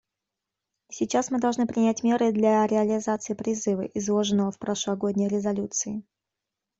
Сейчас 0.89 1.29
мы 1.29 1.39
должны 1.39 1.67
принять 1.67 2.01
меры 2.01 2.31
для 2.31 2.65
реализации 2.65 3.35
призыва, 3.35 3.83
изложенного 3.83 4.49
в 4.49 4.57
прошлогодней 4.57 5.27
резолюции: 5.27 6.01